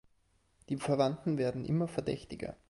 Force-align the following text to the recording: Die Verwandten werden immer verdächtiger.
Die 0.69 0.77
Verwandten 0.77 1.37
werden 1.37 1.63
immer 1.63 1.87
verdächtiger. 1.87 2.55